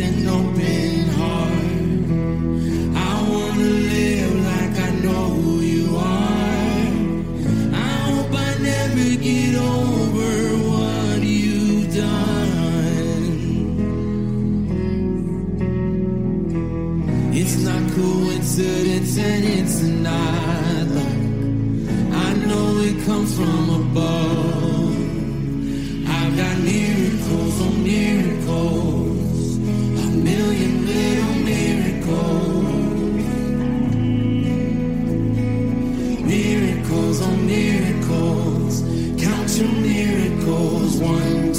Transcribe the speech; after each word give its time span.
an 0.00 0.28
open 0.28 0.77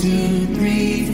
Howdy, 0.02 1.12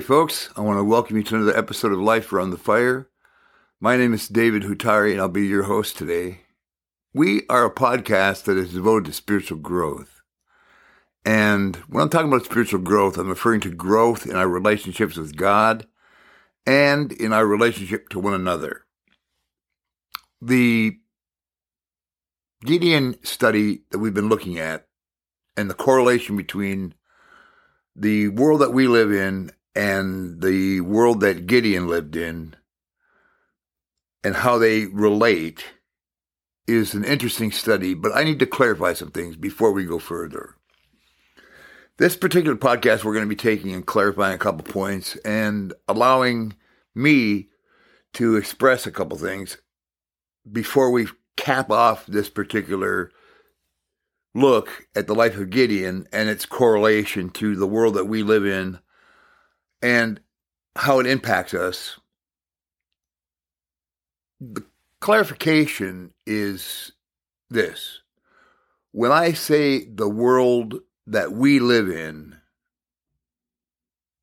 folks. 0.00 0.50
I 0.56 0.62
want 0.62 0.78
to 0.78 0.84
welcome 0.84 1.16
you 1.16 1.22
to 1.22 1.36
another 1.36 1.56
episode 1.56 1.92
of 1.92 2.00
Life 2.00 2.32
Around 2.32 2.50
the 2.50 2.56
Fire. 2.56 3.08
My 3.78 3.96
name 3.96 4.14
is 4.14 4.26
David 4.26 4.64
Huotari, 4.64 5.12
and 5.12 5.20
I'll 5.20 5.28
be 5.28 5.46
your 5.46 5.62
host 5.62 5.96
today. 5.96 6.40
We 7.14 7.42
are 7.48 7.66
a 7.66 7.72
podcast 7.72 8.42
that 8.44 8.56
is 8.56 8.74
devoted 8.74 9.06
to 9.06 9.12
spiritual 9.12 9.58
growth. 9.58 10.22
And 11.24 11.76
when 11.88 12.02
I'm 12.02 12.10
talking 12.10 12.32
about 12.32 12.46
spiritual 12.46 12.80
growth, 12.80 13.16
I'm 13.16 13.28
referring 13.28 13.60
to 13.60 13.70
growth 13.70 14.26
in 14.26 14.34
our 14.34 14.48
relationships 14.48 15.16
with 15.16 15.36
God 15.36 15.86
and 16.66 17.12
in 17.12 17.32
our 17.32 17.46
relationship 17.46 18.08
to 18.10 18.20
one 18.20 18.34
another. 18.34 18.84
The 20.40 20.98
Gideon 22.64 23.16
study 23.24 23.82
that 23.90 23.98
we've 23.98 24.14
been 24.14 24.28
looking 24.28 24.58
at 24.58 24.86
and 25.56 25.68
the 25.68 25.74
correlation 25.74 26.36
between 26.36 26.94
the 27.96 28.28
world 28.28 28.60
that 28.60 28.72
we 28.72 28.86
live 28.86 29.12
in 29.12 29.50
and 29.74 30.40
the 30.42 30.80
world 30.80 31.20
that 31.20 31.46
Gideon 31.46 31.88
lived 31.88 32.16
in 32.16 32.54
and 34.22 34.36
how 34.36 34.58
they 34.58 34.86
relate 34.86 35.64
is 36.66 36.94
an 36.94 37.04
interesting 37.04 37.50
study, 37.50 37.94
but 37.94 38.14
I 38.14 38.24
need 38.24 38.38
to 38.38 38.46
clarify 38.46 38.92
some 38.92 39.10
things 39.10 39.36
before 39.36 39.72
we 39.72 39.84
go 39.84 39.98
further. 39.98 40.56
This 42.00 42.16
particular 42.16 42.56
podcast, 42.56 43.04
we're 43.04 43.12
going 43.12 43.26
to 43.26 43.28
be 43.28 43.36
taking 43.36 43.74
and 43.74 43.84
clarifying 43.84 44.34
a 44.34 44.38
couple 44.38 44.62
points 44.62 45.16
and 45.16 45.74
allowing 45.86 46.54
me 46.94 47.50
to 48.14 48.36
express 48.36 48.86
a 48.86 48.90
couple 48.90 49.18
things 49.18 49.58
before 50.50 50.90
we 50.90 51.08
cap 51.36 51.70
off 51.70 52.06
this 52.06 52.30
particular 52.30 53.10
look 54.34 54.86
at 54.96 55.08
the 55.08 55.14
life 55.14 55.36
of 55.36 55.50
Gideon 55.50 56.08
and 56.10 56.30
its 56.30 56.46
correlation 56.46 57.28
to 57.32 57.54
the 57.54 57.66
world 57.66 57.92
that 57.96 58.06
we 58.06 58.22
live 58.22 58.46
in 58.46 58.78
and 59.82 60.20
how 60.76 61.00
it 61.00 61.06
impacts 61.06 61.52
us. 61.52 62.00
The 64.40 64.64
clarification 65.00 66.14
is 66.24 66.92
this. 67.50 68.00
When 68.92 69.12
I 69.12 69.34
say 69.34 69.84
the 69.84 70.08
world 70.08 70.80
that 71.10 71.32
we 71.32 71.58
live 71.58 71.88
in, 71.88 72.36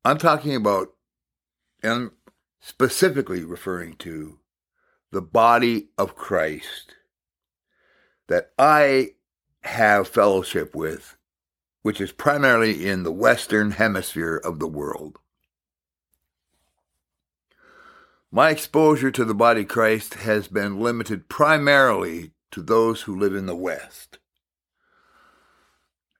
I'm 0.06 0.16
talking 0.16 0.56
about, 0.56 0.88
and 1.82 2.10
specifically 2.60 3.44
referring 3.44 3.96
to 3.96 4.38
the 5.10 5.20
body 5.20 5.88
of 5.98 6.16
Christ 6.16 6.94
that 8.28 8.52
I 8.58 9.10
have 9.64 10.08
fellowship 10.08 10.74
with, 10.74 11.18
which 11.82 12.00
is 12.00 12.10
primarily 12.10 12.88
in 12.88 13.02
the 13.02 13.12
Western 13.12 13.72
Hemisphere 13.72 14.40
of 14.42 14.58
the 14.58 14.66
world. 14.66 15.18
My 18.32 18.48
exposure 18.48 19.10
to 19.10 19.26
the 19.26 19.34
body 19.34 19.60
of 19.60 19.68
Christ 19.68 20.14
has 20.14 20.48
been 20.48 20.80
limited 20.80 21.28
primarily 21.28 22.32
to 22.50 22.62
those 22.62 23.02
who 23.02 23.18
live 23.18 23.34
in 23.34 23.44
the 23.44 23.56
West. 23.56 24.18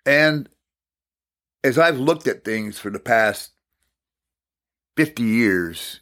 And 0.05 0.49
as 1.65 1.79
I've 1.79 1.99
looked 1.99 2.27
at 2.27 2.45
things 2.45 2.79
for 2.79 2.91
the 2.91 2.99
past 2.99 3.53
50 4.97 5.23
years 5.23 6.01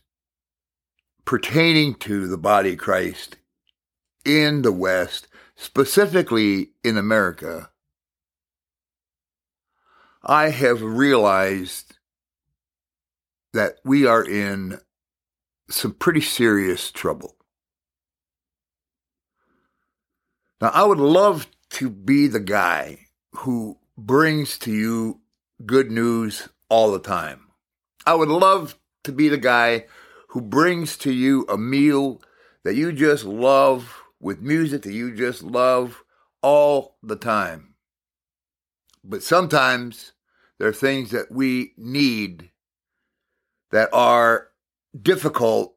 pertaining 1.25 1.95
to 1.97 2.27
the 2.27 2.39
body 2.39 2.73
of 2.75 2.79
Christ 2.79 3.37
in 4.25 4.63
the 4.63 4.73
West, 4.73 5.29
specifically 5.55 6.71
in 6.85 6.97
America, 6.97 7.71
I 10.23 10.51
have 10.51 10.83
realized 10.83 11.97
that 13.53 13.77
we 13.85 14.07
are 14.07 14.25
in 14.25 14.81
some 15.71 15.93
pretty 15.93 16.21
serious 16.21 16.91
trouble. 16.91 17.37
Now, 20.61 20.69
I 20.69 20.85
would 20.85 20.99
love 20.99 21.49
to 21.71 21.91
be 21.91 22.29
the 22.29 22.41
guy 22.41 23.07
who 23.33 23.79
brings 23.97 24.59
to 24.59 24.73
you 24.73 25.21
good 25.65 25.91
news 25.91 26.49
all 26.69 26.93
the 26.93 26.99
time. 26.99 27.49
I 28.07 28.15
would 28.15 28.29
love 28.29 28.79
to 29.05 29.13
be 29.13 29.29
the 29.29 29.39
guy 29.39 29.87
who 30.29 30.41
brings 30.41 30.97
to 30.99 31.13
you 31.13 31.47
a 31.49 31.57
meal 31.57 32.21
that 32.65 32.75
you 32.75 32.93
just 32.93 33.25
love 33.25 34.03
with 34.21 34.41
music 34.41 34.83
that 34.83 34.93
you 34.93 35.15
just 35.15 35.43
love 35.43 36.03
all 36.43 36.97
the 37.03 37.17
time. 37.17 37.75
But 39.05 39.23
sometimes 39.23 40.13
there 40.59 40.69
are 40.69 40.73
things 40.73 41.11
that 41.11 41.31
we 41.31 41.73
need 41.77 42.51
that 43.71 43.89
are 43.93 44.49
difficult 45.01 45.77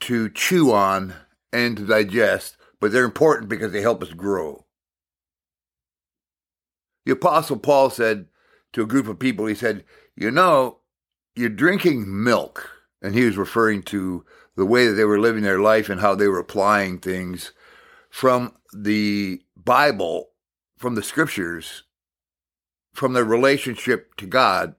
to 0.00 0.28
chew 0.30 0.72
on 0.72 1.14
and 1.52 1.76
to 1.76 1.86
digest, 1.86 2.56
but 2.80 2.92
they're 2.92 3.04
important 3.04 3.48
because 3.48 3.72
they 3.72 3.80
help 3.80 4.02
us 4.02 4.12
grow. 4.12 4.66
The 7.06 7.12
Apostle 7.12 7.58
Paul 7.58 7.90
said 7.90 8.26
to 8.72 8.82
a 8.82 8.86
group 8.86 9.08
of 9.08 9.18
people, 9.18 9.46
he 9.46 9.54
said, 9.54 9.84
You 10.16 10.30
know, 10.30 10.78
you're 11.34 11.48
drinking 11.48 12.22
milk. 12.22 12.70
And 13.02 13.14
he 13.14 13.24
was 13.24 13.36
referring 13.36 13.82
to 13.84 14.24
the 14.56 14.66
way 14.66 14.86
that 14.86 14.92
they 14.92 15.04
were 15.04 15.18
living 15.18 15.42
their 15.42 15.60
life 15.60 15.88
and 15.88 16.00
how 16.00 16.14
they 16.14 16.28
were 16.28 16.38
applying 16.38 16.98
things 16.98 17.52
from 18.10 18.52
the 18.74 19.40
Bible, 19.56 20.30
from 20.76 20.94
the 20.96 21.02
scriptures, 21.02 21.84
from 22.92 23.14
their 23.14 23.24
relationship 23.24 24.14
to 24.16 24.26
God, 24.26 24.74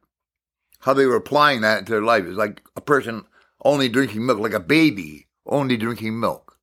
how 0.82 0.94
they 0.94 1.06
were 1.06 1.16
applying 1.16 1.62
that 1.62 1.86
to 1.86 1.92
their 1.92 2.02
life. 2.02 2.26
It's 2.26 2.38
like 2.38 2.62
a 2.76 2.82
person 2.82 3.26
only 3.64 3.90
drinking 3.90 4.26
milk, 4.26 4.40
like 4.40 4.54
a 4.54 4.60
baby 4.60 5.28
only 5.46 5.78
drinking 5.78 6.20
milk. 6.20 6.58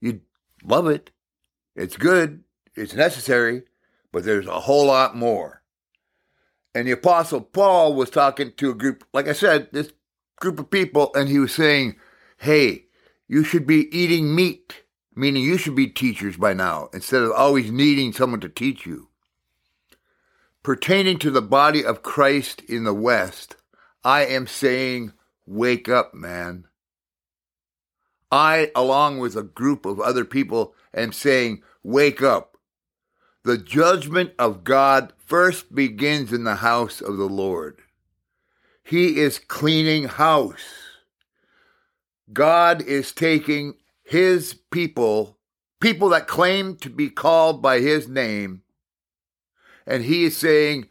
You 0.00 0.20
love 0.62 0.88
it. 0.88 1.10
It's 1.76 1.96
good. 1.96 2.44
It's 2.74 2.94
necessary, 2.94 3.62
but 4.12 4.24
there's 4.24 4.46
a 4.46 4.60
whole 4.60 4.86
lot 4.86 5.16
more. 5.16 5.62
And 6.74 6.88
the 6.88 6.92
apostle 6.92 7.40
Paul 7.40 7.94
was 7.94 8.10
talking 8.10 8.52
to 8.56 8.70
a 8.70 8.74
group, 8.74 9.04
like 9.12 9.28
I 9.28 9.32
said, 9.32 9.68
this 9.72 9.92
group 10.40 10.58
of 10.58 10.70
people, 10.70 11.12
and 11.14 11.28
he 11.28 11.38
was 11.38 11.54
saying, 11.54 11.96
Hey, 12.38 12.86
you 13.28 13.44
should 13.44 13.66
be 13.66 13.96
eating 13.96 14.34
meat, 14.34 14.84
meaning 15.14 15.44
you 15.44 15.56
should 15.56 15.76
be 15.76 15.86
teachers 15.86 16.36
by 16.36 16.52
now, 16.52 16.88
instead 16.92 17.22
of 17.22 17.32
always 17.32 17.70
needing 17.70 18.12
someone 18.12 18.40
to 18.40 18.48
teach 18.48 18.84
you. 18.84 19.08
Pertaining 20.62 21.18
to 21.20 21.30
the 21.30 21.42
body 21.42 21.84
of 21.84 22.02
Christ 22.02 22.62
in 22.62 22.84
the 22.84 22.94
West, 22.94 23.56
I 24.02 24.26
am 24.26 24.46
saying, 24.46 25.12
wake 25.46 25.88
up, 25.88 26.14
man. 26.14 26.66
I, 28.32 28.70
along 28.74 29.18
with 29.18 29.36
a 29.36 29.42
group 29.42 29.86
of 29.86 30.00
other 30.00 30.24
people, 30.24 30.74
am 30.92 31.12
saying, 31.12 31.62
wake 31.82 32.22
up. 32.22 32.53
The 33.44 33.58
judgment 33.58 34.32
of 34.38 34.64
God 34.64 35.12
first 35.18 35.74
begins 35.74 36.32
in 36.32 36.44
the 36.44 36.56
house 36.56 37.00
of 37.00 37.18
the 37.18 37.28
Lord. 37.28 37.80
He 38.82 39.18
is 39.18 39.38
cleaning 39.38 40.04
house. 40.04 40.64
God 42.32 42.82
is 42.82 43.12
taking 43.12 43.74
his 44.02 44.54
people, 44.70 45.38
people 45.80 46.08
that 46.10 46.26
claim 46.26 46.76
to 46.76 46.90
be 46.90 47.10
called 47.10 47.60
by 47.60 47.80
his 47.80 48.08
name, 48.08 48.62
and 49.86 50.04
he 50.04 50.24
is 50.24 50.36
saying, 50.36 50.88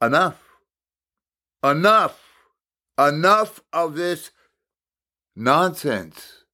enough, 0.00 0.40
enough, 1.64 2.20
enough 2.98 3.60
of 3.72 3.96
this 3.96 4.30
nonsense. 5.34 6.44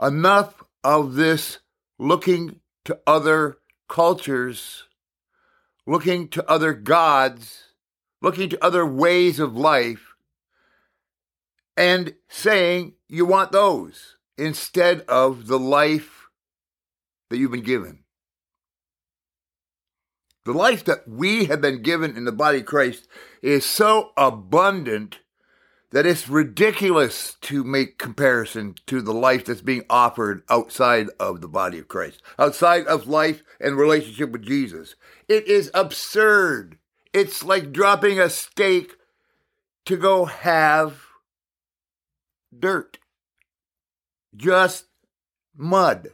enough 0.00 0.62
of 0.82 1.14
this 1.14 1.58
looking 1.98 2.60
to 2.84 2.98
other 3.06 3.58
cultures, 3.88 4.84
looking 5.86 6.28
to 6.28 6.48
other 6.50 6.72
gods, 6.72 7.64
looking 8.20 8.48
to 8.48 8.64
other 8.64 8.86
ways 8.86 9.38
of 9.38 9.56
life, 9.56 10.14
and 11.76 12.14
saying 12.28 12.94
you 13.08 13.24
want 13.24 13.52
those 13.52 14.16
instead 14.36 15.00
of 15.02 15.46
the 15.46 15.58
life 15.58 16.28
that 17.30 17.38
you've 17.38 17.50
been 17.50 17.62
given. 17.62 18.00
The 20.44 20.52
life 20.52 20.84
that 20.84 21.08
we 21.08 21.46
have 21.46 21.62
been 21.62 21.82
given 21.82 22.16
in 22.16 22.24
the 22.24 22.32
body 22.32 22.58
of 22.58 22.66
Christ 22.66 23.08
is 23.42 23.64
so 23.64 24.12
abundant 24.16 25.20
that 25.94 26.06
it's 26.06 26.28
ridiculous 26.28 27.36
to 27.40 27.62
make 27.62 27.98
comparison 27.98 28.74
to 28.84 29.00
the 29.00 29.14
life 29.14 29.44
that's 29.44 29.60
being 29.60 29.84
offered 29.88 30.42
outside 30.50 31.06
of 31.20 31.40
the 31.40 31.46
body 31.46 31.78
of 31.78 31.86
Christ, 31.86 32.20
outside 32.36 32.84
of 32.88 33.06
life 33.06 33.44
and 33.60 33.76
relationship 33.76 34.32
with 34.32 34.42
Jesus. 34.44 34.96
It 35.28 35.46
is 35.46 35.70
absurd. 35.72 36.78
It's 37.12 37.44
like 37.44 37.70
dropping 37.70 38.18
a 38.18 38.28
steak 38.28 38.96
to 39.84 39.96
go 39.96 40.24
have 40.24 41.00
dirt. 42.58 42.98
Just 44.34 44.86
mud. 45.56 46.08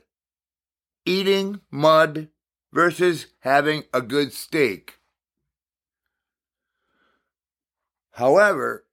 Eating 1.06 1.62
mud 1.71 2.29
versus 2.71 3.29
having 3.38 3.85
a 3.94 4.03
good 4.03 4.35
steak. 4.35 4.99
However, 8.11 8.85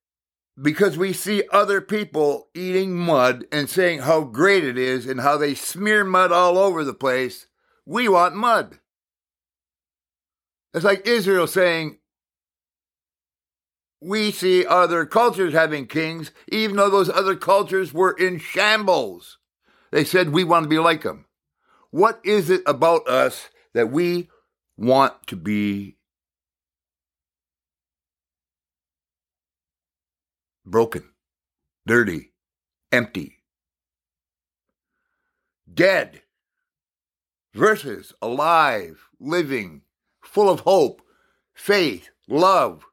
because 0.59 0.97
we 0.97 1.13
see 1.13 1.43
other 1.51 1.81
people 1.81 2.47
eating 2.55 2.95
mud 2.95 3.45
and 3.51 3.69
saying 3.69 3.99
how 3.99 4.21
great 4.21 4.63
it 4.63 4.77
is 4.77 5.05
and 5.05 5.21
how 5.21 5.37
they 5.37 5.53
smear 5.53 6.03
mud 6.03 6.31
all 6.31 6.57
over 6.57 6.83
the 6.83 6.93
place, 6.93 7.47
we 7.85 8.09
want 8.09 8.35
mud. 8.35 8.79
It's 10.73 10.83
like 10.85 11.07
Israel 11.07 11.47
saying, 11.47 11.99
we 14.01 14.31
see 14.31 14.65
other 14.65 15.05
cultures 15.05 15.53
having 15.53 15.87
kings, 15.87 16.31
even 16.51 16.75
though 16.75 16.89
those 16.89 17.09
other 17.09 17.35
cultures 17.35 17.93
were 17.93 18.11
in 18.11 18.39
shambles. 18.39 19.37
They 19.91 20.03
said, 20.03 20.29
we 20.29 20.43
want 20.43 20.63
to 20.63 20.69
be 20.69 20.79
like 20.79 21.03
them. 21.03 21.25
What 21.89 22.19
is 22.23 22.49
it 22.49 22.61
about 22.65 23.07
us 23.07 23.49
that 23.73 23.91
we 23.91 24.29
want 24.77 25.13
to 25.27 25.35
be 25.35 25.96
broken, 30.67 31.09
dirty, 31.85 32.33
empty, 32.91 33.37
dead 35.73 36.21
versus 37.53 38.13
alive, 38.21 39.09
living, 39.19 39.81
full 40.21 40.49
of 40.49 40.61
hope, 40.61 41.01
faith, 41.53 42.09
love, 42.27 42.85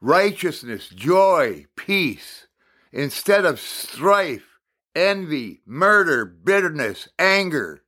righteousness, 0.00 0.88
joy, 0.88 1.64
peace, 1.76 2.46
instead 2.92 3.44
of 3.44 3.60
strife, 3.60 4.58
envy, 4.94 5.62
murder, 5.64 6.24
bitterness, 6.24 7.08
anger. 7.18 7.82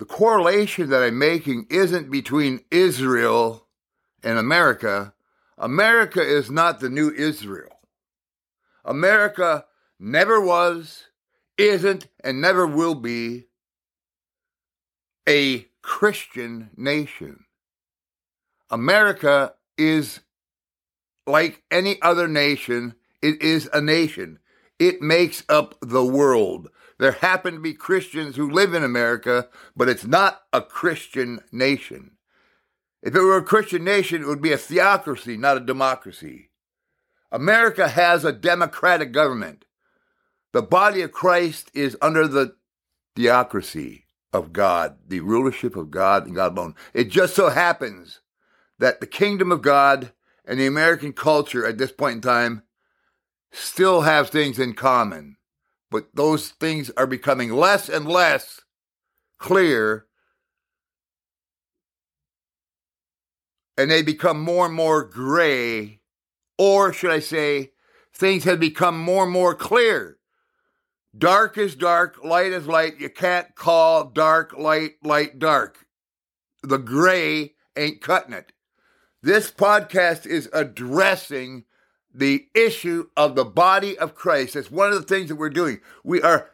The 0.00 0.06
correlation 0.06 0.88
that 0.88 1.02
I'm 1.02 1.18
making 1.18 1.66
isn't 1.68 2.10
between 2.10 2.64
Israel 2.70 3.66
and 4.22 4.38
America. 4.38 5.12
America 5.58 6.22
is 6.22 6.50
not 6.50 6.80
the 6.80 6.88
new 6.88 7.10
Israel. 7.10 7.80
America 8.82 9.66
never 9.98 10.40
was, 10.40 11.04
isn't, 11.58 12.06
and 12.24 12.40
never 12.40 12.66
will 12.66 12.94
be 12.94 13.48
a 15.28 15.68
Christian 15.82 16.70
nation. 16.78 17.44
America 18.70 19.52
is 19.76 20.20
like 21.26 21.62
any 21.70 22.00
other 22.00 22.26
nation, 22.26 22.94
it 23.20 23.42
is 23.42 23.68
a 23.74 23.82
nation. 23.82 24.38
It 24.78 25.02
makes 25.02 25.44
up 25.50 25.74
the 25.82 26.06
world. 26.06 26.70
There 27.00 27.12
happen 27.12 27.54
to 27.54 27.60
be 27.60 27.72
Christians 27.72 28.36
who 28.36 28.50
live 28.50 28.74
in 28.74 28.84
America, 28.84 29.48
but 29.74 29.88
it's 29.88 30.04
not 30.04 30.42
a 30.52 30.60
Christian 30.60 31.40
nation. 31.50 32.10
If 33.02 33.14
it 33.14 33.20
were 33.20 33.38
a 33.38 33.42
Christian 33.42 33.84
nation, 33.84 34.20
it 34.20 34.26
would 34.26 34.42
be 34.42 34.52
a 34.52 34.58
theocracy, 34.58 35.38
not 35.38 35.56
a 35.56 35.60
democracy. 35.60 36.50
America 37.32 37.88
has 37.88 38.22
a 38.22 38.32
democratic 38.32 39.12
government. 39.12 39.64
The 40.52 40.60
body 40.60 41.00
of 41.00 41.10
Christ 41.10 41.70
is 41.72 41.96
under 42.02 42.28
the 42.28 42.56
theocracy 43.16 44.04
of 44.34 44.52
God, 44.52 44.98
the 45.08 45.20
rulership 45.20 45.76
of 45.76 45.90
God 45.90 46.26
and 46.26 46.34
God 46.34 46.52
alone. 46.52 46.74
It 46.92 47.08
just 47.08 47.34
so 47.34 47.48
happens 47.48 48.20
that 48.78 49.00
the 49.00 49.06
kingdom 49.06 49.50
of 49.50 49.62
God 49.62 50.12
and 50.44 50.60
the 50.60 50.66
American 50.66 51.14
culture 51.14 51.66
at 51.66 51.78
this 51.78 51.92
point 51.92 52.16
in 52.16 52.20
time 52.20 52.62
still 53.50 54.02
have 54.02 54.28
things 54.28 54.58
in 54.58 54.74
common, 54.74 55.38
but 55.90 56.08
those 56.14 56.50
things 56.50 56.90
are 56.96 57.06
becoming 57.06 57.52
less 57.52 57.88
and 57.88 58.06
less 58.06 58.60
clear. 59.38 60.06
And 63.76 63.90
they 63.90 64.02
become 64.02 64.40
more 64.40 64.66
and 64.66 64.74
more 64.74 65.04
gray, 65.04 66.00
or 66.58 66.92
should 66.92 67.10
I 67.10 67.20
say, 67.20 67.72
things 68.14 68.44
have 68.44 68.60
become 68.60 68.98
more 69.00 69.24
and 69.24 69.32
more 69.32 69.54
clear. 69.54 70.18
Dark 71.16 71.58
is 71.58 71.74
dark, 71.74 72.22
light 72.22 72.52
is 72.52 72.66
light. 72.66 73.00
You 73.00 73.10
can't 73.10 73.54
call 73.56 74.04
dark 74.10 74.56
light, 74.56 74.92
light 75.02 75.38
dark. 75.38 75.86
The 76.62 76.78
gray 76.78 77.54
ain't 77.76 78.00
cutting 78.00 78.34
it. 78.34 78.52
This 79.22 79.50
podcast 79.50 80.26
is 80.26 80.48
addressing 80.52 81.64
the 82.12 82.46
issue 82.54 83.08
of 83.16 83.34
the 83.34 83.44
body 83.44 83.98
of 83.98 84.14
Christ. 84.14 84.54
That's 84.54 84.70
one 84.70 84.88
of 84.92 84.94
the 84.94 85.02
things 85.02 85.28
that 85.28 85.36
we're 85.36 85.50
doing. 85.50 85.80
We 86.04 86.22
are, 86.22 86.50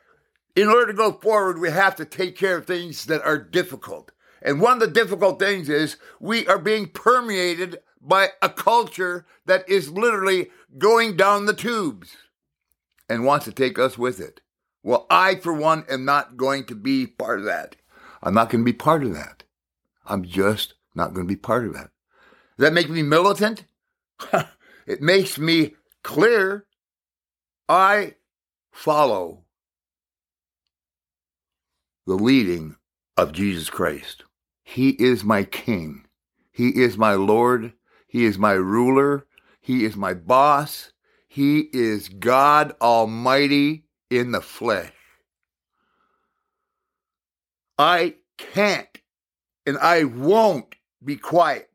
in 0.54 0.68
order 0.68 0.86
to 0.86 0.92
go 0.92 1.12
forward, 1.12 1.58
we 1.58 1.70
have 1.70 1.96
to 1.96 2.04
take 2.04 2.36
care 2.36 2.56
of 2.56 2.66
things 2.66 3.06
that 3.06 3.22
are 3.22 3.38
difficult. 3.38 4.12
And 4.42 4.60
one 4.60 4.74
of 4.74 4.80
the 4.80 4.86
difficult 4.86 5.38
things 5.38 5.68
is 5.68 5.96
we 6.20 6.46
are 6.46 6.58
being 6.58 6.88
permeated 6.88 7.78
by 8.00 8.28
a 8.40 8.48
culture 8.48 9.26
that 9.46 9.68
is 9.68 9.90
literally 9.90 10.50
going 10.78 11.16
down 11.16 11.46
the 11.46 11.54
tubes 11.54 12.16
and 13.08 13.24
wants 13.24 13.44
to 13.46 13.52
take 13.52 13.78
us 13.78 13.98
with 13.98 14.20
it. 14.20 14.40
Well, 14.82 15.06
I, 15.10 15.36
for 15.36 15.52
one, 15.52 15.84
am 15.88 16.04
not 16.04 16.36
going 16.36 16.64
to 16.66 16.74
be 16.74 17.06
part 17.06 17.40
of 17.40 17.44
that. 17.46 17.76
I'm 18.22 18.34
not 18.34 18.50
going 18.50 18.62
to 18.62 18.64
be 18.64 18.76
part 18.76 19.02
of 19.02 19.14
that. 19.14 19.42
I'm 20.04 20.24
just 20.24 20.74
not 20.94 21.12
going 21.12 21.26
to 21.26 21.32
be 21.32 21.36
part 21.36 21.66
of 21.66 21.72
that. 21.74 21.90
Does 22.56 22.68
that 22.68 22.72
make 22.72 22.88
me 22.88 23.02
militant? 23.02 23.64
it 24.86 25.02
makes 25.02 25.38
me 25.38 25.74
clear. 26.02 26.66
I 27.68 28.14
follow 28.70 29.44
the 32.06 32.14
leading 32.14 32.76
of 33.16 33.32
Jesus 33.32 33.68
Christ. 33.70 34.22
He 34.62 34.90
is 34.90 35.24
my 35.24 35.44
King. 35.44 36.06
He 36.52 36.68
is 36.68 36.96
my 36.96 37.14
Lord. 37.14 37.72
He 38.06 38.24
is 38.24 38.38
my 38.38 38.52
ruler. 38.52 39.26
He 39.60 39.84
is 39.84 39.96
my 39.96 40.14
boss. 40.14 40.92
He 41.28 41.68
is 41.72 42.08
God 42.08 42.74
Almighty 42.80 43.84
in 44.10 44.30
the 44.30 44.40
flesh. 44.40 44.92
I 47.78 48.14
can't 48.38 48.88
and 49.66 49.76
I 49.78 50.04
won't 50.04 50.76
be 51.04 51.16
quiet 51.16 51.68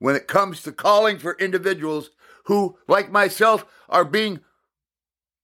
when 0.00 0.16
it 0.16 0.26
comes 0.26 0.62
to 0.62 0.72
calling 0.72 1.18
for 1.18 1.36
individuals 1.38 2.10
who, 2.46 2.76
like 2.88 3.12
myself, 3.12 3.64
are 3.88 4.04
being 4.04 4.40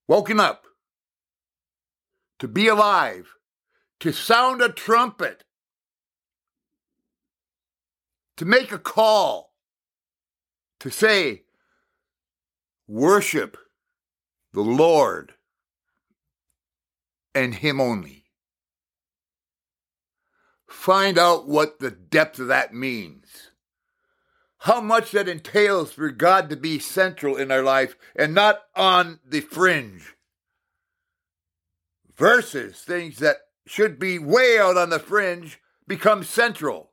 woken 0.09 0.41
up 0.41 0.65
to 2.39 2.49
be 2.49 2.67
alive, 2.67 3.35
to 4.01 4.13
sound 4.13 4.61
a 4.61 4.69
trumpet, 4.71 5.45
to 8.37 8.45
make 8.45 8.73
a 8.73 8.79
call, 8.79 9.55
to 10.81 10.91
say, 10.91 11.43
worship 12.89 13.57
the 14.53 14.63
Lord 14.63 15.35
and 17.35 17.55
Him 17.55 17.81
only. 17.81 18.25
Find 20.67 21.19
out 21.19 21.47
what 21.47 21.79
the 21.79 21.91
depth 21.91 22.39
of 22.39 22.49
that 22.49 22.75
means. 22.75 23.46
How 24.67 24.81
much 24.81 25.13
that 25.13 25.29
entails 25.29 25.93
for 25.93 26.11
God 26.11 26.51
to 26.51 26.57
be 26.57 26.81
central 26.81 27.37
in 27.37 27.53
our 27.53 27.63
life 27.63 27.95
and 28.17 28.35
not 28.35 28.63
on 28.75 29.21
the 29.25 29.41
fringe. 29.41 30.17
Versus 32.17 32.81
things 32.81 33.19
that 33.19 33.37
should 33.65 34.01
be 34.01 34.19
way 34.19 34.59
out 34.59 34.77
on 34.77 34.91
the 34.91 34.99
fringe 34.99 35.61
become 35.87 36.25
central. 36.25 36.91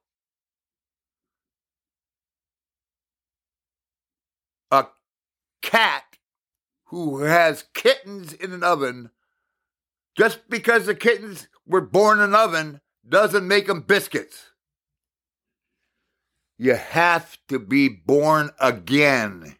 A 4.69 4.85
cat 5.63 6.19
who 6.89 7.23
has 7.23 7.65
kittens 7.73 8.33
in 8.33 8.53
an 8.53 8.63
oven, 8.63 9.09
just 10.15 10.47
because 10.47 10.85
the 10.85 10.93
kittens 10.93 11.47
were 11.65 11.81
born 11.81 12.19
in 12.19 12.25
an 12.25 12.35
oven 12.35 12.81
doesn't 13.09 13.47
make 13.47 13.65
them 13.65 13.81
biscuits. 13.81 14.52
You 16.63 16.75
have 16.75 17.37
to 17.49 17.59
be 17.59 17.89
born 17.89 18.51
again 18.57 19.57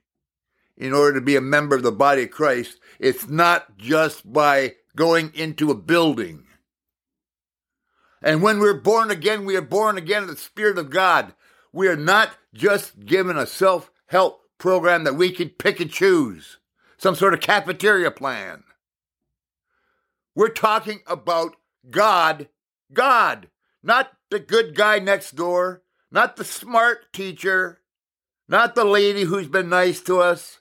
in 0.77 0.93
order 0.93 1.19
to 1.19 1.25
be 1.25 1.36
a 1.36 1.41
member 1.41 1.75
of 1.75 1.83
the 1.83 1.91
body 1.91 2.24
of 2.24 2.31
Christ. 2.31 2.79
It's 2.98 3.27
not 3.27 3.77
just 3.77 4.31
by 4.31 4.75
going 4.95 5.33
into 5.36 5.69
a 5.69 5.75
building. 5.75 6.45
And 8.22 8.41
when 8.41 8.60
we're 8.60 8.79
born 8.79 9.12
again, 9.12 9.43
we 9.43 9.57
are 9.57 9.62
born 9.62 9.98
again 9.98 10.24
in 10.24 10.29
the 10.29 10.38
Spirit 10.38 10.77
of 10.77 10.91
God. 10.91 11.33
We 11.74 11.89
are 11.89 11.98
not 11.98 12.38
just 12.53 13.05
given 13.05 13.38
a 13.38 13.48
self 13.48 13.91
help 14.05 14.39
program 14.57 15.03
that 15.03 15.15
we 15.15 15.29
can 15.29 15.50
pick 15.50 15.81
and 15.81 15.91
choose, 15.91 16.57
some 16.98 17.15
sort 17.15 17.33
of 17.33 17.41
cafeteria 17.41 18.12
plan. 18.12 18.63
We're 20.36 20.48
talking 20.48 21.01
about 21.05 21.57
God, 21.89 22.48
God, 22.93 23.50
not 23.83 24.13
the 24.29 24.39
good 24.39 24.74
guy 24.74 25.00
next 25.00 25.36
door, 25.36 25.83
not 26.13 26.36
the 26.36 26.46
smart 26.46 27.12
teacher, 27.12 27.82
not 28.48 28.75
the 28.75 28.86
lady 28.86 29.24
who's 29.24 29.48
been 29.48 29.67
nice 29.67 30.00
to 30.01 30.20
us. 30.20 30.60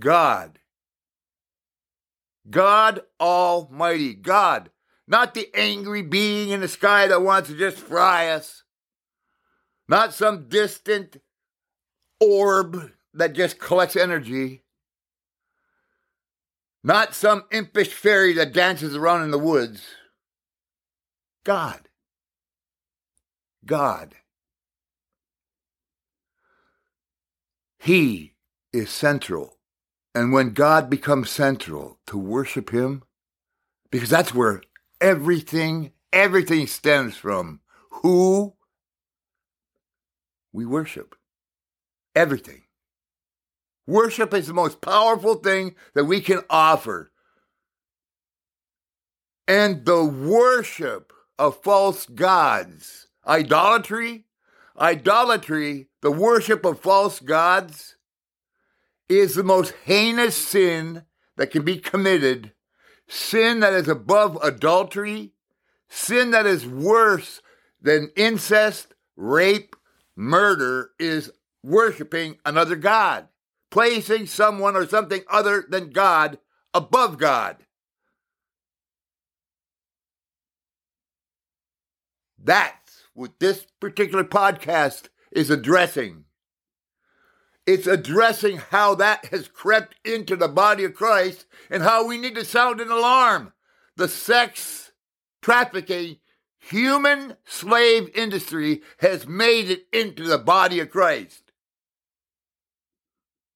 God. 0.00 0.58
God 2.50 3.02
Almighty. 3.20 4.14
God. 4.14 4.70
Not 5.06 5.34
the 5.34 5.48
angry 5.54 6.02
being 6.02 6.50
in 6.50 6.60
the 6.60 6.66
sky 6.66 7.06
that 7.06 7.22
wants 7.22 7.50
to 7.50 7.56
just 7.56 7.78
fry 7.78 8.30
us. 8.30 8.64
Not 9.88 10.12
some 10.12 10.48
distant 10.48 11.18
orb 12.20 12.90
that 13.14 13.34
just 13.34 13.60
collects 13.60 13.94
energy. 13.94 14.64
Not 16.82 17.14
some 17.14 17.44
impish 17.52 17.92
fairy 17.92 18.32
that 18.34 18.52
dances 18.52 18.96
around 18.96 19.22
in 19.22 19.30
the 19.30 19.38
woods. 19.38 19.82
God. 21.44 21.88
God. 23.64 24.16
He 27.82 28.34
is 28.72 28.90
central. 28.90 29.58
And 30.14 30.32
when 30.32 30.52
God 30.52 30.88
becomes 30.88 31.30
central, 31.30 31.98
to 32.06 32.16
worship 32.16 32.70
Him, 32.70 33.02
because 33.90 34.08
that's 34.08 34.32
where 34.32 34.62
everything, 35.00 35.90
everything 36.12 36.68
stems 36.68 37.16
from 37.16 37.58
who 37.90 38.54
we 40.52 40.64
worship. 40.64 41.16
Everything. 42.14 42.62
Worship 43.88 44.32
is 44.32 44.46
the 44.46 44.54
most 44.54 44.80
powerful 44.80 45.34
thing 45.34 45.74
that 45.96 46.04
we 46.04 46.20
can 46.20 46.42
offer. 46.48 47.10
And 49.48 49.84
the 49.84 50.04
worship 50.04 51.12
of 51.36 51.64
false 51.64 52.06
gods, 52.06 53.08
idolatry, 53.26 54.26
idolatry, 54.78 55.88
the 56.00 56.10
worship 56.10 56.64
of 56.64 56.80
false 56.80 57.20
gods, 57.20 57.96
is 59.08 59.34
the 59.34 59.42
most 59.42 59.74
heinous 59.84 60.36
sin 60.36 61.04
that 61.36 61.50
can 61.50 61.64
be 61.64 61.76
committed, 61.76 62.52
sin 63.08 63.60
that 63.60 63.72
is 63.72 63.88
above 63.88 64.38
adultery, 64.42 65.32
sin 65.88 66.30
that 66.30 66.46
is 66.46 66.66
worse 66.66 67.42
than 67.80 68.10
incest, 68.16 68.94
rape, 69.16 69.76
murder, 70.16 70.90
is 70.98 71.30
worshiping 71.62 72.38
another 72.44 72.76
God, 72.76 73.28
placing 73.70 74.26
someone 74.26 74.76
or 74.76 74.86
something 74.86 75.22
other 75.30 75.64
than 75.68 75.90
God 75.90 76.38
above 76.72 77.18
God. 77.18 77.56
That's 82.44 82.81
what 83.14 83.38
this 83.40 83.66
particular 83.80 84.24
podcast 84.24 85.08
is 85.30 85.50
addressing. 85.50 86.24
It's 87.66 87.86
addressing 87.86 88.56
how 88.56 88.96
that 88.96 89.26
has 89.26 89.46
crept 89.46 89.94
into 90.04 90.34
the 90.34 90.48
body 90.48 90.84
of 90.84 90.94
Christ 90.94 91.46
and 91.70 91.82
how 91.82 92.06
we 92.06 92.18
need 92.18 92.34
to 92.34 92.44
sound 92.44 92.80
an 92.80 92.90
alarm. 92.90 93.52
The 93.96 94.08
sex 94.08 94.92
trafficking, 95.42 96.16
human 96.58 97.36
slave 97.44 98.08
industry 98.14 98.82
has 98.98 99.26
made 99.26 99.70
it 99.70 99.86
into 99.92 100.24
the 100.24 100.38
body 100.38 100.80
of 100.80 100.90
Christ. 100.90 101.52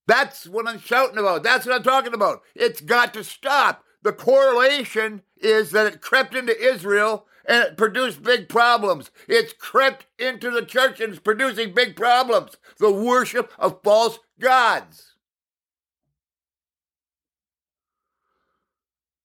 That's 0.05 0.47
what 0.47 0.67
I'm 0.67 0.79
shouting 0.79 1.17
about. 1.17 1.43
That's 1.43 1.65
what 1.65 1.75
I'm 1.75 1.83
talking 1.83 2.13
about. 2.13 2.41
It's 2.55 2.79
got 2.79 3.13
to 3.13 3.23
stop. 3.25 3.83
The 4.03 4.13
correlation 4.13 5.21
is 5.35 5.71
that 5.71 5.87
it 5.87 6.01
crept 6.01 6.33
into 6.33 6.57
Israel 6.57 7.25
and 7.47 7.63
it 7.63 7.77
produced 7.77 8.21
big 8.21 8.49
problems. 8.49 9.09
It's 9.27 9.53
crept 9.53 10.05
into 10.19 10.51
the 10.51 10.65
church 10.65 10.99
and 10.99 11.11
it's 11.11 11.21
producing 11.21 11.73
big 11.73 11.95
problems. 11.95 12.57
The 12.77 12.91
worship 12.91 13.51
of 13.57 13.79
false 13.83 14.19
gods. 14.39 15.13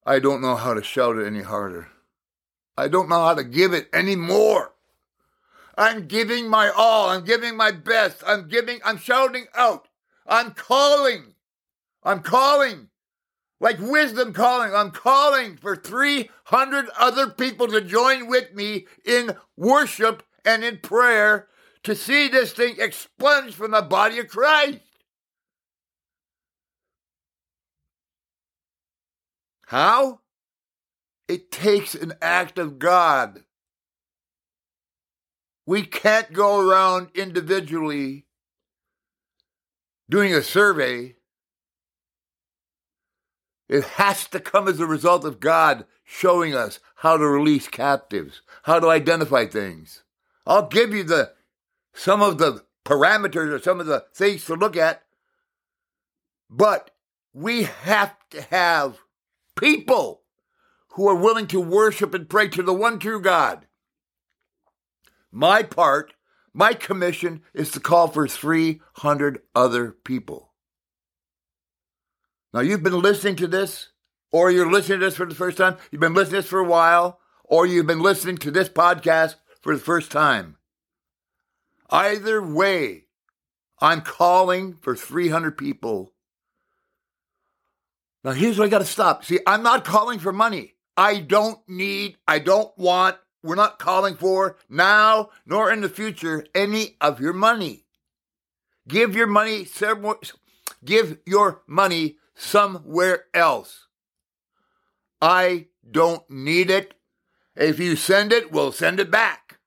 I 0.07 0.19
don't 0.19 0.43
know 0.43 0.57
how 0.57 0.75
to 0.75 0.83
shout 0.83 1.17
it 1.19 1.27
any 1.27 1.43
harder. 1.43 1.89
I 2.77 2.89
don't 2.89 3.09
know 3.09 3.25
how 3.25 3.35
to 3.35 3.45
give 3.45 3.73
it 3.73 3.89
any 3.93 4.17
more. 4.17 4.73
I'm 5.77 6.07
giving 6.07 6.49
my 6.49 6.71
all. 6.71 7.11
I'm 7.11 7.25
giving 7.25 7.57
my 7.57 7.71
best. 7.71 8.23
I'm 8.27 8.49
giving, 8.49 8.81
I'm 8.85 8.99
shouting 8.99 9.47
out. 9.55 9.89
I'm 10.27 10.53
calling. 10.53 11.35
I'm 12.03 12.21
calling 12.21 12.89
like 13.63 13.79
wisdom 13.79 14.33
calling. 14.33 14.75
I'm 14.75 14.91
calling 14.91 15.57
for 15.57 15.77
300 15.77 16.89
other 16.99 17.31
people 17.31 17.69
to 17.69 17.81
join 17.81 18.27
with 18.27 18.53
me 18.53 18.87
in 19.07 19.37
worship 19.57 20.25
and 20.45 20.65
in 20.65 20.79
prayer 20.79 21.47
to 21.85 21.95
see 21.95 22.29
this 22.29 22.53
thing 22.53 22.75
expunged 22.79 23.55
from 23.55 23.71
the 23.71 23.81
body 23.81 24.19
of 24.19 24.29
Christ. 24.29 24.81
How? 29.67 30.21
It 31.29 31.53
takes 31.53 31.95
an 31.95 32.15
act 32.21 32.59
of 32.59 32.81
God. 32.81 33.45
We 35.65 35.83
can't 35.83 36.33
go 36.33 36.59
around 36.59 37.11
individually 37.15 38.27
doing 40.11 40.35
a 40.35 40.43
survey 40.43 41.15
it 43.73 43.85
has 43.85 44.27
to 44.29 44.39
come 44.39 44.69
as 44.69 44.81
a 44.81 44.87
result 44.87 45.25
of 45.25 45.41
God 45.41 45.87
showing 46.05 46.55
us 46.55 46.79
how 46.97 47.17
to 47.17 47.27
release 47.27 47.69
captives, 47.69 48.43
how 48.65 48.79
to 48.79 48.91
identify 48.91 49.47
things. 49.47 50.03
I'll 50.47 50.69
give 50.69 50.93
you 50.93 51.05
the 51.05 51.33
some 51.95 52.21
of 52.21 52.37
the 52.37 52.65
parameters 52.85 53.51
or 53.51 53.59
some 53.59 53.81
of 53.81 53.87
the 53.87 54.05
things 54.15 54.45
to 54.45 54.57
look 54.57 54.77
at, 54.77 55.03
but 56.51 56.91
we 57.33 57.63
have 57.63 58.15
to 58.33 58.43
have 58.43 58.99
people 59.57 60.21
who 60.89 61.09
are 61.09 61.15
willing 61.15 61.47
to 61.47 61.61
worship 61.61 62.13
and 62.13 62.29
pray 62.29 62.49
to 62.49 62.63
the 62.63 62.75
one 62.75 62.99
true 62.99 63.23
God. 63.23 63.67
My 65.31 65.63
part, 65.63 66.13
my 66.53 66.75
commission 66.75 67.41
is 67.55 67.71
to 67.71 67.81
call 67.81 68.09
for 68.09 68.29
300 68.29 69.41
other 69.55 69.93
people. 69.93 70.52
Now, 72.53 72.61
you've 72.61 72.83
been 72.83 73.01
listening 73.01 73.37
to 73.37 73.47
this, 73.47 73.89
or 74.31 74.51
you're 74.51 74.71
listening 74.71 75.01
to 75.01 75.07
this 75.07 75.17
for 75.17 75.27
the 75.27 75.35
first 75.35 75.57
time, 75.57 75.77
you've 75.91 76.01
been 76.01 76.15
listening 76.15 76.37
to 76.37 76.43
this 76.43 76.51
for 76.51 76.61
a 76.61 76.69
while, 76.69 77.19
or 77.45 77.67
you've 77.67 77.87
been 77.87 78.03
listening 78.03 78.37
to 78.39 78.51
this 78.51 78.69
podcast 78.69 79.37
for 79.61 79.75
the 79.75 79.83
first 79.83 80.11
time. 80.11 80.57
Either 81.91 82.43
way, 82.43 83.05
I'm 83.81 84.01
calling 84.01 84.79
for 84.81 84.95
300 84.95 85.57
people. 85.57 86.13
Now, 88.25 88.33
here's 88.33 88.59
what 88.59 88.67
I 88.67 88.71
got 88.71 88.79
to 88.79 88.85
stop. 88.85 89.25
See, 89.25 89.41
I'm 89.47 89.63
not 89.63 89.85
calling 89.85 90.19
for 90.19 90.33
money. 90.33 90.75
I 90.97 91.19
don't 91.21 91.59
need, 91.69 92.17
I 92.29 92.39
don't 92.39 92.77
want, 92.79 93.17
we're 93.43 93.57
not 93.57 93.79
calling 93.79 94.15
for 94.15 94.57
now 94.69 95.31
nor 95.47 95.73
in 95.73 95.81
the 95.81 95.89
future 95.89 96.47
any 96.55 96.97
of 97.01 97.21
your 97.21 97.33
money. 97.33 97.85
Give 98.87 99.17
your 99.17 99.27
money, 99.27 99.65
several, 99.65 100.21
give 100.85 101.19
your 101.27 101.63
money 101.67 102.19
somewhere 102.43 103.25
else. 103.33 103.87
I 105.21 105.69
don't 105.89 106.29
need 106.29 106.71
it. 106.71 106.95
If 107.55 107.79
you 107.79 107.97
send 107.97 108.33
it, 108.33 108.51
we'll 108.51 108.73
send 108.73 108.99
it 108.99 109.11
back. 109.11 109.59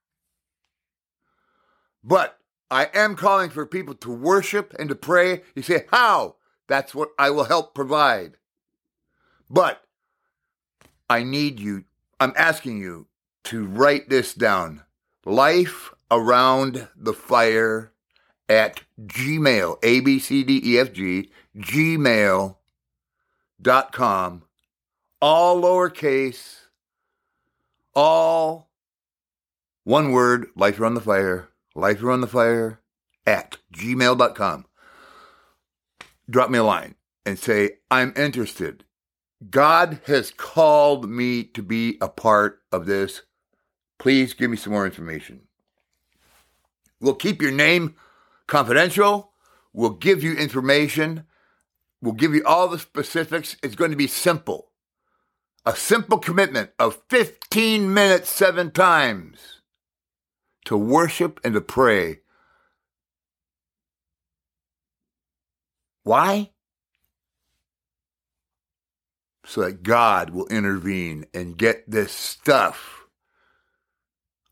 But 2.03 2.38
I 2.70 2.89
am 2.94 3.15
calling 3.15 3.50
for 3.50 3.65
people 3.65 3.94
to 3.96 4.12
worship 4.12 4.75
and 4.77 4.89
to 4.89 4.96
pray. 4.96 5.44
You 5.55 5.62
say, 5.62 5.86
How? 5.91 6.36
That's 6.67 6.94
what 6.94 7.10
I 7.17 7.29
will 7.29 7.46
help 7.46 7.74
provide. 7.74 8.38
But 9.50 9.84
I 11.10 11.24
need 11.24 11.60
you, 11.60 11.86
I'm 12.20 12.34
asking 12.36 12.79
you 12.79 13.08
to 13.46 13.65
write 13.65 14.10
this 14.10 14.34
down. 14.34 14.82
Life 15.25 15.94
around 16.12 16.88
the 16.96 17.13
fire 17.13 17.91
at 18.50 18.82
gmail, 19.01 19.77
A 19.84 20.00
B 20.01 20.20
C 20.20 20.44
D 20.44 20.62
E 20.63 20.79
F 20.79 20.91
G, 20.91 21.32
gmail 21.55 22.58
dot 23.62 23.91
com, 23.91 24.43
all 25.21 25.62
lowercase, 25.62 26.62
all 27.93 28.69
one 29.83 30.12
word, 30.12 30.47
life 30.55 30.79
around 30.79 30.95
the 30.95 31.01
fire, 31.01 31.50
life 31.75 32.01
around 32.01 32.21
the 32.21 32.27
fire 32.27 32.81
at 33.25 33.57
gmail.com. 33.74 34.65
Drop 36.29 36.50
me 36.50 36.57
a 36.57 36.63
line 36.63 36.95
and 37.25 37.38
say, 37.38 37.71
I'm 37.91 38.13
interested. 38.15 38.83
God 39.50 40.00
has 40.05 40.31
called 40.31 41.09
me 41.09 41.43
to 41.43 41.62
be 41.62 41.97
a 42.01 42.09
part 42.09 42.59
of 42.71 42.85
this. 42.85 43.21
Please 44.00 44.33
give 44.33 44.50
me 44.50 44.57
some 44.57 44.74
more 44.74 44.85
information. 44.85 45.41
We'll 47.00 47.15
keep 47.15 47.41
your 47.41 47.51
name 47.51 47.95
confidential. 48.47 49.31
We'll 49.74 49.91
give 49.91 50.24
you 50.24 50.33
information. 50.33 51.25
We'll 52.05 52.13
give 52.13 52.35
you 52.35 52.43
all 52.45 52.67
the 52.67 52.77
specifics. 52.77 53.57
It's 53.63 53.74
going 53.74 53.89
to 53.89 53.97
be 53.97 54.05
simple. 54.05 54.67
A 55.65 55.75
simple 55.75 56.19
commitment 56.19 56.69
of 56.77 57.01
15 57.09 57.91
minutes, 57.91 58.29
seven 58.29 58.69
times 58.69 59.62
to 60.65 60.77
worship 60.77 61.39
and 61.43 61.55
to 61.55 61.62
pray. 61.62 62.19
Why? 66.03 66.51
So 69.43 69.62
that 69.62 69.81
God 69.81 70.29
will 70.29 70.45
intervene 70.45 71.25
and 71.33 71.57
get 71.57 71.89
this 71.89 72.12
stuff 72.12 73.07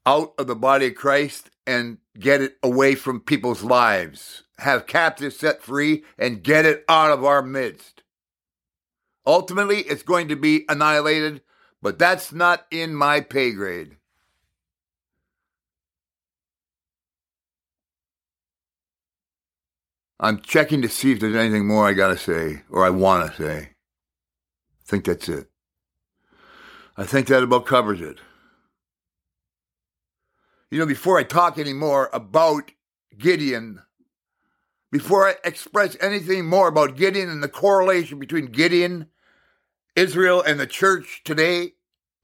out 0.08 0.34
of 0.40 0.48
the 0.48 0.56
body 0.56 0.88
of 0.88 0.96
Christ 0.96 1.52
and 1.66 1.98
get 2.20 2.42
it 2.42 2.58
away 2.62 2.96
from 2.96 3.20
people's 3.20 3.64
lives. 3.64 4.44
Have 4.60 4.88
captives 4.88 5.38
set 5.38 5.62
free 5.62 6.04
and 6.18 6.44
get 6.44 6.66
it 6.66 6.84
out 6.88 7.12
of 7.12 7.24
our 7.24 7.42
midst. 7.42 8.04
Ultimately, 9.26 9.80
it's 9.80 10.04
going 10.04 10.28
to 10.28 10.36
be 10.36 10.66
annihilated, 10.68 11.42
but 11.82 11.98
that's 11.98 12.32
not 12.32 12.66
in 12.72 12.94
my 12.94 13.22
pay 13.22 13.52
grade. 13.52 13.98
I'm 20.20 20.40
checking 20.40 20.82
to 20.82 20.90
see 20.90 21.12
if 21.12 21.20
there's 21.20 21.36
anything 21.36 21.68
more 21.68 21.88
I 21.88 21.94
got 21.94 22.10
to 22.10 22.18
say 22.18 22.62
or 22.70 22.86
I 22.86 22.90
want 22.90 23.30
to 23.30 23.44
say. 23.44 23.58
I 23.60 24.86
think 24.86 25.06
that's 25.06 25.28
it. 25.28 25.50
I 26.96 27.04
think 27.04 27.28
that 27.28 27.44
about 27.44 27.66
covers 27.66 28.02
it. 28.02 28.20
You 30.74 30.80
know, 30.80 30.88
before 30.88 31.20
I 31.20 31.24
talk 31.24 31.60
anymore 31.60 32.10
about 32.14 32.72
Gideon, 33.16 33.84
before 34.92 35.28
I 35.28 35.36
express 35.44 35.96
anything 36.02 36.48
more 36.48 36.68
about 36.68 36.98
Gideon 36.98 37.30
and 37.30 37.44
the 37.44 37.48
correlation 37.48 38.18
between 38.18 38.48
Gideon, 38.48 39.06
Israel, 39.96 40.42
and 40.42 40.60
the 40.60 40.66
church 40.66 41.22
today 41.24 41.74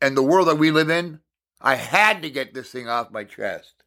and 0.02 0.18
the 0.18 0.24
world 0.24 0.48
that 0.48 0.58
we 0.58 0.72
live 0.72 0.90
in, 0.90 1.20
I 1.62 1.76
had 1.76 2.24
to 2.24 2.32
get 2.32 2.56
this 2.56 2.72
thing 2.72 2.90
off 2.90 3.12
my 3.12 3.24
chest. 3.24 3.84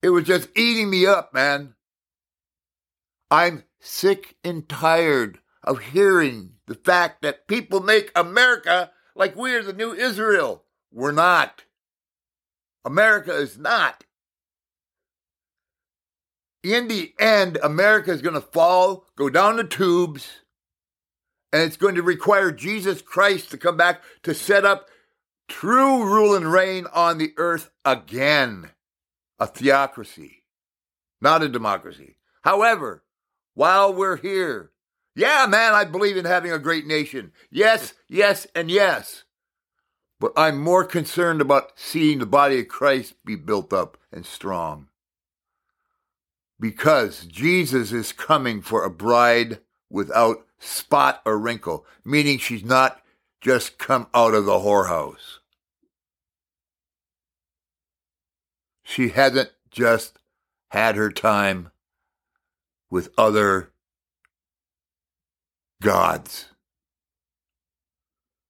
It 0.00 0.08
was 0.08 0.24
just 0.24 0.48
eating 0.56 0.88
me 0.88 1.04
up, 1.04 1.34
man. 1.34 1.74
I'm 3.30 3.64
sick 3.78 4.36
and 4.42 4.66
tired 4.66 5.40
of 5.62 5.80
hearing 5.80 6.52
the 6.66 6.76
fact 6.76 7.20
that 7.20 7.46
people 7.46 7.80
make 7.80 8.10
America 8.16 8.90
like 9.14 9.36
we 9.36 9.52
are 9.52 9.62
the 9.62 9.74
new 9.74 9.92
Israel. 9.92 10.64
We're 10.90 11.12
not. 11.12 11.64
America 12.84 13.32
is 13.32 13.58
not. 13.58 14.04
In 16.62 16.88
the 16.88 17.12
end, 17.18 17.58
America 17.62 18.12
is 18.12 18.22
going 18.22 18.34
to 18.34 18.40
fall, 18.40 19.06
go 19.16 19.28
down 19.28 19.56
the 19.56 19.64
tubes, 19.64 20.28
and 21.52 21.62
it's 21.62 21.76
going 21.76 21.96
to 21.96 22.02
require 22.02 22.52
Jesus 22.52 23.02
Christ 23.02 23.50
to 23.50 23.58
come 23.58 23.76
back 23.76 24.02
to 24.22 24.34
set 24.34 24.64
up 24.64 24.88
true 25.48 26.04
rule 26.04 26.34
and 26.34 26.50
reign 26.50 26.86
on 26.94 27.18
the 27.18 27.32
earth 27.36 27.70
again. 27.84 28.70
A 29.38 29.46
theocracy, 29.46 30.44
not 31.20 31.42
a 31.42 31.48
democracy. 31.48 32.16
However, 32.42 33.02
while 33.54 33.92
we're 33.92 34.16
here. 34.16 34.70
Yeah, 35.14 35.46
man, 35.46 35.74
I 35.74 35.84
believe 35.84 36.16
in 36.16 36.24
having 36.24 36.52
a 36.52 36.58
great 36.58 36.86
nation. 36.86 37.32
Yes, 37.50 37.92
yes, 38.08 38.46
and 38.54 38.70
yes. 38.70 39.24
But 40.22 40.34
I'm 40.36 40.60
more 40.60 40.84
concerned 40.84 41.40
about 41.40 41.72
seeing 41.74 42.20
the 42.20 42.26
body 42.26 42.60
of 42.60 42.68
Christ 42.68 43.14
be 43.24 43.34
built 43.34 43.72
up 43.72 43.98
and 44.12 44.24
strong. 44.24 44.86
Because 46.60 47.26
Jesus 47.26 47.90
is 47.90 48.12
coming 48.12 48.62
for 48.62 48.84
a 48.84 48.88
bride 48.88 49.58
without 49.90 50.46
spot 50.60 51.22
or 51.26 51.36
wrinkle, 51.36 51.84
meaning 52.04 52.38
she's 52.38 52.62
not 52.62 53.02
just 53.40 53.78
come 53.78 54.06
out 54.14 54.32
of 54.32 54.44
the 54.44 54.60
whorehouse. 54.60 55.40
She 58.84 59.08
hasn't 59.08 59.50
just 59.72 60.20
had 60.70 60.94
her 60.94 61.10
time 61.10 61.72
with 62.92 63.12
other 63.18 63.72
gods. 65.82 66.51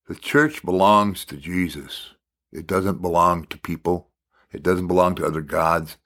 The 0.09 0.15
church 0.17 0.65
belongs 0.65 1.25
to 1.27 1.37
Jesus. 1.37 2.15
It 2.53 2.67
doesn't 2.67 3.01
belong 3.01 3.47
to 3.47 3.59
people. 3.59 4.11
It 4.53 4.63
doesn't 4.63 4.89
belong 4.89 5.15
to 5.17 5.27
other 5.27 5.41
gods. 5.41 5.97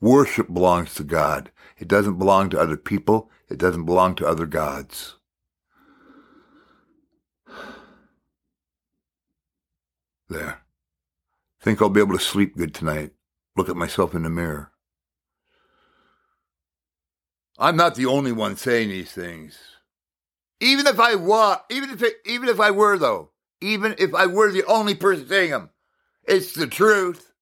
Worship 0.00 0.52
belongs 0.52 0.94
to 0.94 1.04
God. 1.04 1.50
It 1.78 1.88
doesn't 1.88 2.18
belong 2.18 2.50
to 2.50 2.60
other 2.60 2.76
people. 2.76 3.30
It 3.48 3.58
doesn't 3.58 3.84
belong 3.84 4.16
to 4.16 4.26
other 4.26 4.46
gods. 4.46 5.16
There. 10.28 10.60
Think 11.60 11.80
I'll 11.80 11.88
be 11.88 12.00
able 12.00 12.18
to 12.18 12.24
sleep 12.24 12.56
good 12.56 12.74
tonight. 12.74 13.12
Look 13.56 13.68
at 13.68 13.76
myself 13.76 14.14
in 14.14 14.24
the 14.24 14.30
mirror. 14.30 14.72
I'm 17.58 17.76
not 17.76 17.94
the 17.94 18.06
only 18.06 18.32
one 18.32 18.56
saying 18.56 18.88
these 18.88 19.12
things. 19.12 19.58
Even 20.60 20.86
if 20.86 20.98
I 20.98 21.14
were, 21.14 21.60
even 21.70 21.90
if 21.90 22.02
even 22.26 22.48
if 22.48 22.58
I 22.58 22.70
were 22.70 22.98
though, 22.98 23.30
even 23.64 23.94
if 23.98 24.14
I 24.14 24.26
were 24.26 24.52
the 24.52 24.64
only 24.66 24.94
person 24.94 25.26
saying 25.28 25.50
them, 25.50 25.70
it's 26.24 26.52
the 26.54 26.66
truth. 26.66 27.32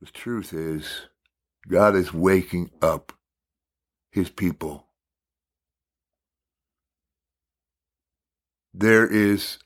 The 0.00 0.10
truth 0.10 0.52
is, 0.52 0.86
God 1.68 1.96
is 1.96 2.14
waking 2.14 2.70
up 2.80 3.12
his 4.12 4.30
people. 4.30 4.86
There 8.72 9.06
is 9.06 9.58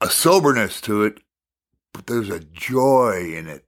a 0.00 0.10
soberness 0.10 0.82
to 0.82 1.04
it, 1.04 1.20
but 1.94 2.06
there's 2.06 2.28
a 2.28 2.40
joy 2.40 3.32
in 3.34 3.48
it 3.48 3.64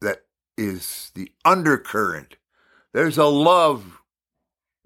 that 0.00 0.22
is 0.56 1.10
the 1.14 1.32
undercurrent. 1.44 2.36
There's 2.92 3.18
a 3.18 3.24
love, 3.24 4.00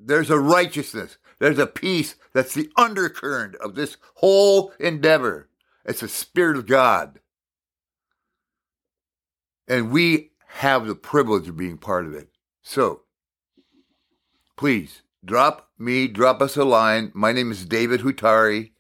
there's 0.01 0.31
a 0.31 0.39
righteousness, 0.39 1.19
there's 1.39 1.59
a 1.59 1.67
peace 1.67 2.17
that's 2.33 2.55
the 2.55 2.71
undercurrent 2.77 3.55
of 3.57 3.75
this 3.75 3.97
whole 4.17 4.73
endeavor. 4.79 5.49
It's 5.85 6.01
the 6.01 6.09
Spirit 6.09 6.57
of 6.57 6.67
God. 6.67 7.21
And 9.67 9.91
we 9.91 10.33
have 10.47 10.87
the 10.87 10.95
privilege 10.95 11.49
of 11.49 11.57
being 11.57 11.79
part 11.79 12.07
of 12.07 12.15
it. 12.15 12.29
So, 12.63 13.03
please 14.57 15.03
drop 15.25 15.71
me, 15.79 16.09
drop 16.09 16.43
us 16.43 16.57
a 16.57 16.65
line. 16.65 17.13
My 17.15 17.33
name 17.33 17.51
is 17.51 17.65
David 17.65 18.01
Huotari, 18.01 18.73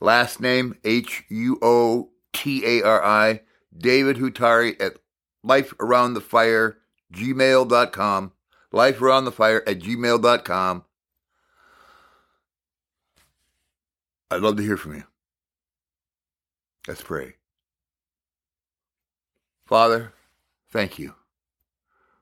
Last 0.00 0.40
name 0.40 0.76
H 0.84 1.24
U 1.28 1.58
O 1.60 2.10
T 2.32 2.64
A 2.64 2.82
R 2.82 3.04
I. 3.04 3.40
David 3.76 4.16
Huotari 4.16 4.80
at 4.80 4.98
lifearoundthefire, 5.44 6.76
gmail.com. 7.12 8.32
Lifearoundthefire 8.72 9.62
at 9.66 9.78
gmail.com. 9.80 10.84
I'd 14.30 14.40
love 14.42 14.56
to 14.56 14.62
hear 14.62 14.76
from 14.76 14.94
you. 14.96 15.04
Let's 16.86 17.02
pray. 17.02 17.34
Father, 19.66 20.12
thank 20.70 20.98
you 20.98 21.14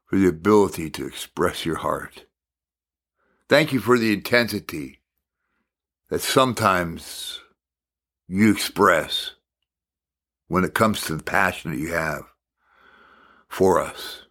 for 0.07 0.17
the 0.17 0.29
ability 0.29 0.91
to 0.91 1.07
express 1.07 1.67
your 1.67 1.77
heart. 1.77 2.27
Thank 3.49 3.73
you 3.73 3.81
for 3.81 3.99
the 3.99 4.13
intensity 4.13 5.01
that 6.11 6.21
sometimes 6.21 7.41
you 8.29 8.51
express 8.51 9.33
when 10.49 10.65
it 10.65 10.75
comes 10.75 11.03
to 11.03 11.17
the 11.17 11.23
passion 11.23 11.73
that 11.73 11.79
you 11.79 11.93
have 11.93 12.23
for 13.49 13.81
us. 13.81 14.26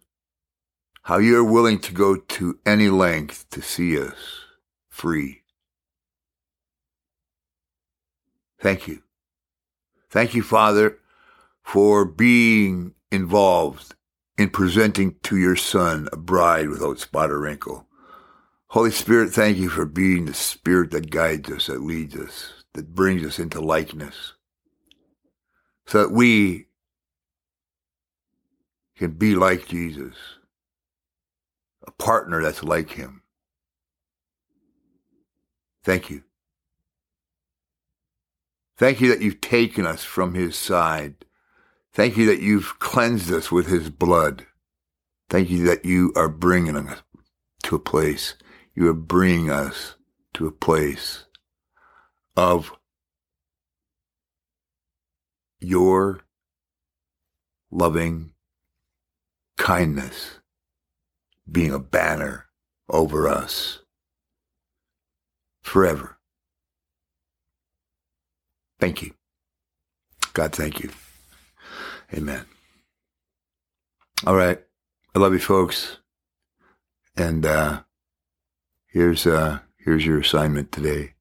How 1.06 1.18
you're 1.18 1.44
willing 1.44 1.78
to 1.82 1.92
go 1.92 2.16
to 2.16 2.58
any 2.66 2.88
length 2.88 3.48
to 3.50 3.62
see 3.62 3.96
us 3.96 4.16
free. 4.88 5.42
Thank 8.60 8.88
you. 8.88 9.04
Thank 10.10 10.34
you, 10.34 10.42
Father, 10.42 10.98
for 11.62 12.04
being 12.04 12.94
involved 13.12 13.94
in 14.36 14.50
presenting 14.50 15.14
to 15.22 15.36
your 15.36 15.54
son 15.54 16.08
a 16.12 16.16
bride 16.16 16.70
without 16.70 16.98
spot 16.98 17.30
or 17.30 17.38
wrinkle. 17.38 17.86
Holy 18.70 18.90
Spirit, 18.90 19.32
thank 19.32 19.58
you 19.58 19.68
for 19.68 19.86
being 19.86 20.24
the 20.24 20.34
spirit 20.34 20.90
that 20.90 21.12
guides 21.12 21.48
us, 21.52 21.66
that 21.66 21.82
leads 21.82 22.16
us, 22.16 22.64
that 22.72 22.96
brings 22.96 23.24
us 23.24 23.38
into 23.38 23.60
likeness, 23.60 24.32
so 25.86 26.02
that 26.02 26.10
we 26.10 26.66
can 28.96 29.12
be 29.12 29.36
like 29.36 29.68
Jesus, 29.68 30.16
a 31.86 31.90
partner 31.92 32.42
that's 32.42 32.62
like 32.62 32.92
him. 32.92 33.22
Thank 35.84 36.10
you. 36.10 36.24
Thank 38.76 39.00
you 39.00 39.08
that 39.08 39.22
you've 39.22 39.40
taken 39.40 39.86
us 39.86 40.04
from 40.04 40.34
his 40.34 40.56
side. 40.56 41.24
Thank 41.92 42.16
you 42.16 42.26
that 42.26 42.40
you've 42.40 42.78
cleansed 42.78 43.32
us 43.32 43.50
with 43.50 43.68
his 43.68 43.88
blood. 43.88 44.46
Thank 45.30 45.48
you 45.48 45.64
that 45.64 45.84
you 45.84 46.12
are 46.14 46.28
bringing 46.28 46.76
us 46.76 47.02
to 47.62 47.76
a 47.76 47.80
place. 47.80 48.34
You 48.74 48.88
are 48.88 48.94
bringing 48.94 49.50
us 49.50 49.94
to 50.34 50.46
a 50.46 50.52
place 50.52 51.24
of 52.36 52.72
your 55.58 56.20
loving 57.70 58.32
kindness 59.56 60.40
being 61.50 61.72
a 61.72 61.78
banner 61.78 62.46
over 62.88 63.28
us 63.28 63.80
forever. 65.62 66.18
Thank 68.78 69.02
you. 69.02 69.12
God, 70.32 70.52
thank 70.52 70.80
you. 70.80 70.90
Amen. 72.12 72.44
All 74.26 74.36
right. 74.36 74.62
I 75.14 75.18
love 75.18 75.32
you 75.32 75.38
folks. 75.38 75.98
And 77.16 77.46
uh 77.46 77.82
here's 78.86 79.26
uh 79.26 79.60
here's 79.78 80.04
your 80.04 80.20
assignment 80.20 80.72
today. 80.72 81.14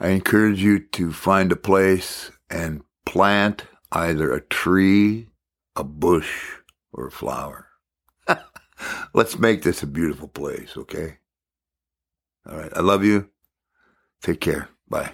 I 0.00 0.08
encourage 0.08 0.62
you 0.62 0.80
to 0.80 1.12
find 1.12 1.52
a 1.52 1.56
place 1.56 2.30
and 2.50 2.82
plant 3.06 3.64
either 3.92 4.32
a 4.32 4.40
tree, 4.40 5.28
a 5.76 5.84
bush, 5.84 6.56
or 6.92 7.06
a 7.06 7.12
flower. 7.12 7.68
Let's 9.12 9.38
make 9.38 9.62
this 9.62 9.82
a 9.82 9.86
beautiful 9.86 10.28
place, 10.28 10.76
okay? 10.76 11.18
All 12.48 12.56
right. 12.56 12.72
I 12.74 12.80
love 12.80 13.04
you. 13.04 13.30
Take 14.22 14.40
care. 14.40 14.68
Bye. 14.88 15.12